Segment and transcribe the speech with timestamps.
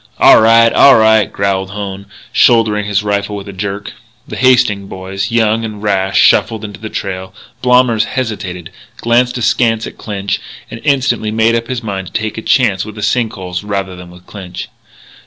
[0.17, 3.93] "All right, all right," growled Hone, shouldering his rifle with a jerk.
[4.27, 7.35] The Hastings boys, young and rash, shuffled into the trail.
[7.61, 10.39] Blommers hesitated, glanced askance at Clinch,
[10.71, 13.95] and instantly made up his mind to take a chance with the sink holes rather
[13.95, 14.69] than with Clinch.